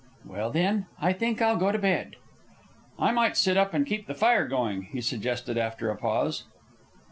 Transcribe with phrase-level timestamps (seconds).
[0.25, 2.15] "Well, then, I think I'll go to bed."
[2.97, 6.45] "I might sit up and keep the fire going," he suggested after a pause.